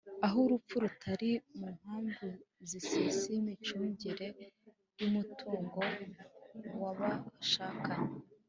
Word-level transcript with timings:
aho 0.25 0.37
urupfu 0.45 0.75
rutari 0.83 1.31
mu 1.57 1.67
mpamvu 1.77 2.27
zisesa 2.69 3.23
imicungire 3.39 4.27
y’umutungo 4.99 5.79
w’abashakanye 6.81 7.99